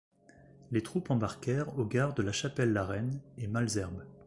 Les 0.71 0.81
troupes 0.81 1.11
embarquèrent 1.11 1.77
aux 1.77 1.85
gares 1.85 2.15
de 2.15 2.23
La 2.23 2.31
Chapelle-la-Reine 2.31 3.21
et 3.37 3.45
Malesherbes. 3.45 4.03